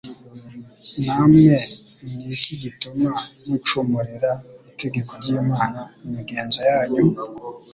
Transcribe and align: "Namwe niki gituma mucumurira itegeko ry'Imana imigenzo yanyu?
"Namwe 1.05 1.55
niki 2.15 2.53
gituma 2.63 3.11
mucumurira 3.47 4.31
itegeko 4.71 5.11
ry'Imana 5.21 5.81
imigenzo 6.05 6.59
yanyu? 6.71 7.01